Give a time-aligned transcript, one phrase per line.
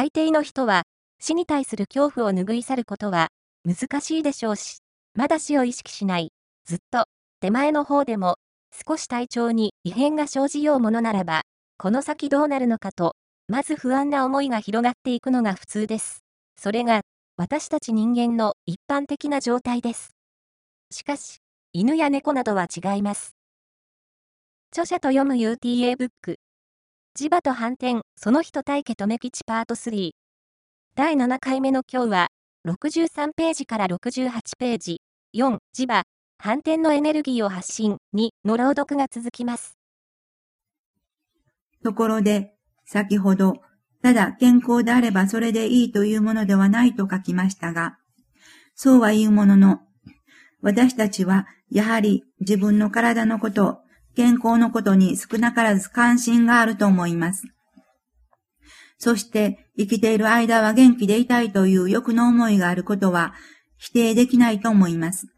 [0.00, 0.84] 大抵の人は、
[1.20, 3.28] 死に対する恐怖を拭い去ることは
[3.66, 4.78] 難しいでしょうし、
[5.12, 6.32] まだ死を意識しない、
[6.64, 7.04] ずっと
[7.42, 8.36] 手前の方でも
[8.88, 11.42] 少し体調に異変が生じようものならば、
[11.76, 13.14] この先どうなるのかと、
[13.46, 16.24] まず不安な思いが広がっていくのが普通です。
[16.56, 17.02] それが、
[17.36, 20.14] 私たち人間の一般的な状態です。
[20.90, 21.40] しかし、
[21.74, 23.36] 犬や猫などは違います。
[24.72, 26.38] 著者と読む UTA ブック。
[27.18, 30.12] 磁場と反転、その人対家留吉パート3。
[30.94, 32.28] 第7回目の今日は、
[32.68, 35.00] 63ページから68ページ、
[35.34, 36.04] 4、磁場、
[36.38, 39.76] 反転のエネルギーを発信、2の朗読が続きます。
[41.82, 42.54] ところで、
[42.84, 43.54] 先ほど、
[44.02, 47.98] ただ健康であればそれでいいというものではないと書きましたが、
[48.76, 49.80] そうは言うものの、
[50.62, 53.80] 私たちはやはり自分の体のこと、
[54.16, 57.44] 健康のことに少なからず関心があると思います。
[58.98, 63.32] そして生きている間は元気でいたいという欲の思いがあることは
[63.78, 65.28] 否定できないと思います。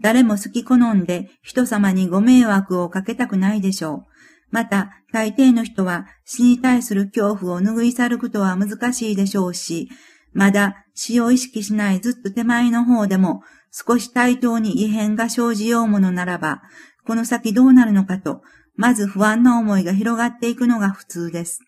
[0.00, 4.14] 誰も好き好んで人様にご迷惑をかけたくないでしょう。
[4.50, 9.88] また、大抵の人は死に対する恐怖を拭い去ることは難しいでしょうし、
[10.32, 16.62] まだ死を意識しないずっと手前の方でも少し対等に異変が生じようものならば、
[17.06, 18.42] この先どうなるのかと、
[18.76, 21.60] まず不安な思いが広がっていくのが普通です。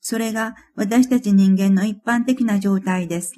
[0.00, 3.34] それが私たち人間の一般的な状態です。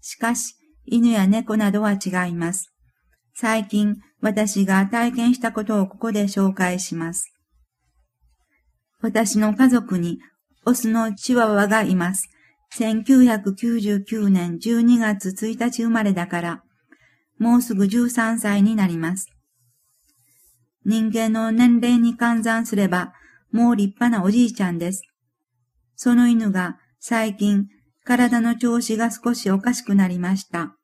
[0.00, 0.54] しかし、
[0.86, 2.72] 犬や猫などは違います。
[3.34, 7.32] 最近、私が体験したことをここで紹介します。
[9.00, 10.18] 私の家族に
[10.64, 12.28] オスのチワワがいます。
[12.74, 16.62] 1999年12月1日生まれだから、
[17.38, 19.28] もうすぐ13歳になります。
[20.86, 23.12] 人間の年齢に換算すれば、
[23.50, 25.02] もう立派なおじいちゃんです。
[25.96, 27.66] その犬が最近
[28.04, 30.76] 体の調子が少しおかしくなりました。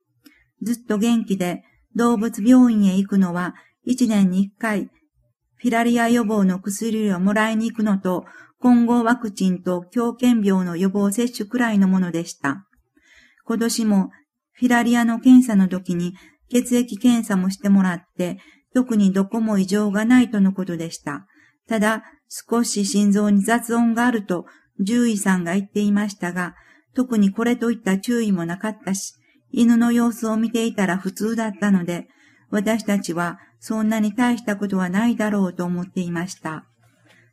[0.60, 1.62] ずっと元気で
[1.94, 4.90] 動物病院へ行くのは一年に一回、
[5.54, 8.24] フィラリア予防の薬をもらいに行くのと、
[8.58, 12.66] 混合ワクチンと狂犬病の予防接種くらいのものでした。
[13.44, 14.10] 今年も
[14.52, 16.14] フィラリアの検査の時に
[16.48, 18.38] 血液検査もしてもらって、
[18.74, 21.26] 特にどこも異常がないとのことでした。
[21.68, 24.46] ただ、少し心臓に雑音があると
[24.78, 26.54] 獣医さんが言っていましたが、
[26.94, 29.14] 特にこれといった注意もなかったし、
[29.50, 32.08] 犬の様子を見ていたら普通だったので、
[32.50, 36.64] 私たちはそんなに大したことはないだろうと思っていました。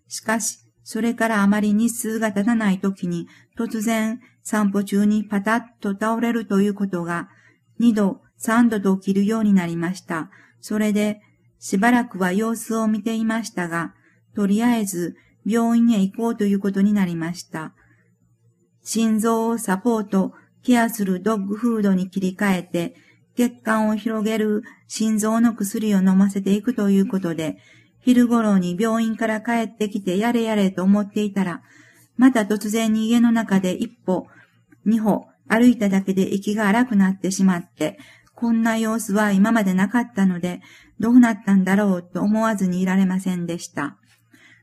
[0.08, 3.28] しかし、それからあまり日数が経たない時に
[3.58, 7.30] 突然散歩中にパタッと倒れるということが
[7.78, 10.30] 二度三度と起きるようになりました。
[10.62, 11.22] それで
[11.60, 13.94] しばらくは様子を見ていましたが、
[14.36, 17.74] とりあえず病院へ行こうということになりました。
[18.84, 20.34] 心臓をサポート、
[20.64, 22.96] ケアするドッグフードに切り替えて、
[23.36, 27.58] 血管を広げる心臓の薬を飲ませていくということで、
[28.02, 31.62] 昼頃に病院から帰ってきてやれやれと思っていたら、
[32.18, 34.28] また突然に家の中で一歩、
[34.86, 37.98] 二歩歩いただけで息が荒くなってしまって、
[38.40, 40.62] こんな様子は今までなかったので、
[40.98, 43.98] どうなったんだろうと思わずにいられませんでした。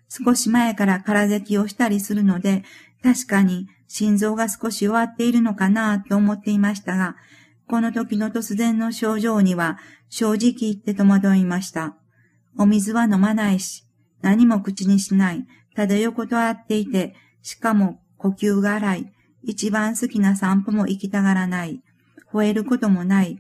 [0.09, 2.65] 少し前から空咳をしたりするので、
[3.03, 7.17] 確かに心臓が少し弱っているのかなと思っていましたが、
[7.69, 11.97] この時の突然の症状には正直言って戸惑いました。
[12.57, 13.85] お水は飲まないし、
[14.23, 19.13] 何も口にしない、ただ横とあっていて、しかも呼吸が荒い、
[19.43, 21.83] 一番好きな散歩も行きたがらない、
[22.33, 23.39] 吠えることもない、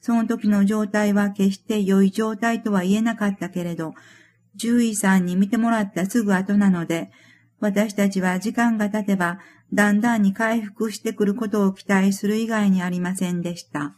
[0.00, 3.94] その時の状態は決して良い状態とは言えなかったけれど、
[4.58, 7.10] 獣医さんに見てもらったすぐ後なので、
[7.60, 9.38] 私たちは時間が経てば、
[9.72, 13.94] だんだんに回復してくることを期待する以外にありませんでした。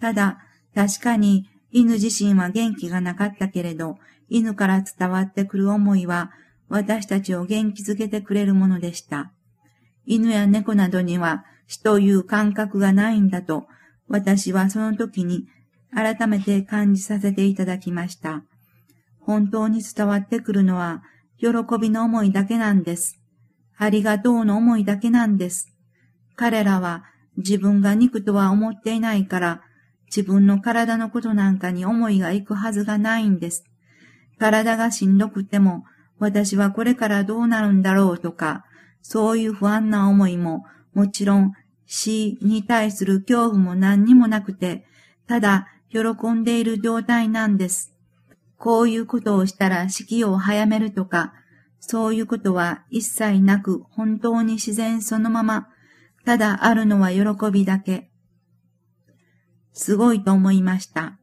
[0.00, 0.38] ただ、
[0.74, 3.98] 確かに犬自身は元気がなかったけれど、
[4.28, 6.32] 犬から伝わってくる思いは、
[6.68, 9.32] 私たちを元気づけてくれるものでした。
[10.06, 13.66] 犬や猫などには死という感覚がないんだと、
[14.10, 15.46] 私はその時に
[15.94, 18.42] 改めて感じさせていただきました。
[19.20, 21.02] 本当に伝わってくるのは、
[21.38, 21.48] 喜
[21.80, 23.20] びの思いだけなんです。
[23.76, 25.72] ありがとうの思いだけなんです。
[26.34, 27.04] 彼らは
[27.36, 29.62] 自分が肉とは思っていないから、
[30.06, 33.64] 自分の体のことなんかに思いが行くはずがないんです。
[34.40, 35.84] 体がしんどくても、
[36.18, 38.64] 私はこれからどうなるんだろうとか、
[39.02, 40.64] そういう不安な思いも、
[40.94, 41.52] もちろん
[41.92, 44.84] 死に対する恐怖も何にもなくて、
[45.26, 45.98] ただ喜
[46.30, 47.92] んでいる状態なんです。
[48.56, 51.34] こういうことをしたら式を早めるとか、
[51.80, 55.66] そういうことは一切なく本当に自然そのまま、
[56.24, 58.08] ただあるのは喜びだけ。
[59.72, 61.18] すごいと思いました。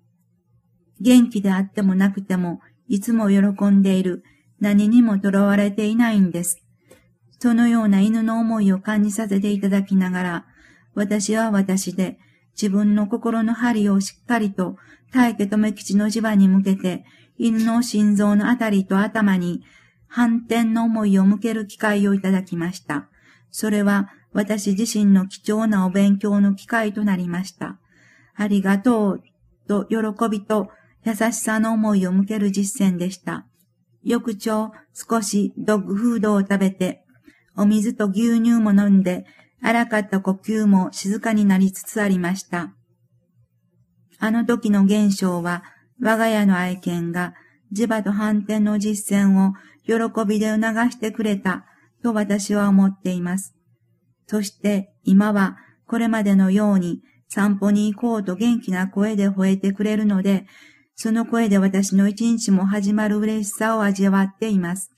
[0.99, 2.59] 元気であってもなくても、
[2.89, 4.21] いつも喜んでいる、
[4.59, 6.61] 何にもとらわれていないんです。
[7.39, 10.45] そのような犬の思いを感じさせていただきながら、
[10.97, 12.17] 私は私で
[12.59, 14.77] 自分の心の針をしっかりと
[15.13, 17.05] 大家留吉の磁場に向けて、
[17.38, 19.61] 犬の心臓のあたりと頭に
[20.07, 23.09] 反転の思いを向ける機会をいただきました。
[23.51, 27.77] それは私自身の貴重なお勉強の機会となりました。
[28.35, 29.23] ありがとう
[29.67, 29.97] と喜
[30.31, 30.71] びと
[31.05, 33.45] 優しさの思いを向ける実践でした。
[34.03, 37.03] 翌朝少しドッグフードを食べて、
[37.55, 39.27] お水と牛乳も飲んで、
[39.62, 42.74] 荒かった呼吸も静かになりつつありました。
[44.19, 45.63] あの時の現象は、
[46.01, 47.33] 我が家の愛犬が
[47.74, 49.54] 磁場と反転の実践を
[49.86, 50.62] 喜びで促
[50.92, 51.65] してくれた
[52.04, 53.56] と私は思っています。
[54.27, 55.57] そして今は
[55.88, 60.45] これまでのように散歩に行こうと元気な声で吠えてくれるので、
[60.95, 64.92] その声で私の一日も始まる嬉しさを味わっています。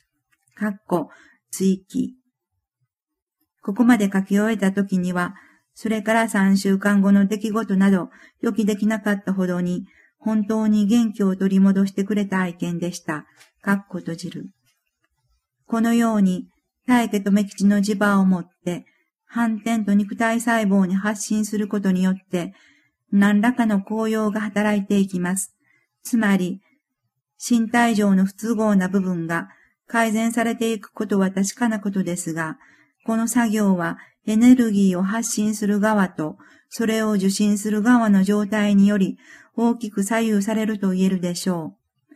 [0.56, 1.10] かっこ、
[1.52, 2.19] 追記。
[3.62, 5.36] ここまで書き終えた時には、
[5.74, 8.10] それから3週間後の出来事など
[8.42, 9.86] 予期できなかったほどに、
[10.18, 13.26] 本当に元気を取り戻してくれた愛犬でした。
[13.62, 14.50] かっこ閉じる。
[15.66, 16.48] このように、
[16.88, 18.86] 大家と目吉の磁場を持って、
[19.26, 22.54] 反転と肉体細胞に発信することによって、
[23.12, 25.56] 何らかの効用が働いていきます。
[26.04, 26.62] つまり、
[27.40, 29.50] 身体上の不都合な部分が
[29.88, 32.58] 改善されていくことは確かなことですが、
[33.10, 33.98] この作業は
[34.28, 36.38] エネルギーを発信する側と、
[36.70, 39.18] それを受信する側の状態により
[39.56, 42.16] 大きく左右されると言えるでしょう。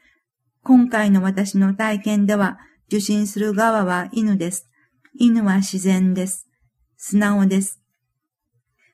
[0.61, 2.59] 今回の私の体験では、
[2.89, 4.69] 受信する側は犬です。
[5.17, 6.47] 犬は自然です。
[6.95, 7.81] 素直です。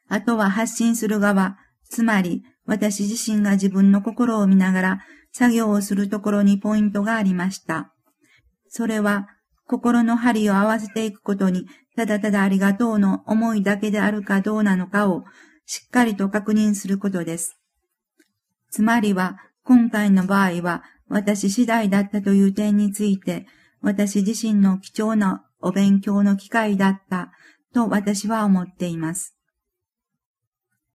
[0.07, 1.57] あとは発信する側、
[1.90, 5.00] つまり私自身が自分の心を見ながら
[5.34, 7.94] 作業をするところにポイントがありました。
[8.69, 9.28] それは
[9.69, 11.68] 心の針を合わせていくことに、
[12.00, 15.25] ただただありがとうの思いだけであるかどうなのかを
[15.66, 17.60] しっかりと確認することです。
[18.72, 23.48] つまりは、今回の場合は、私次第だったという点について、
[23.81, 27.34] 私自身の貴重なお勉強の機会だった
[27.74, 29.36] と私は思っています。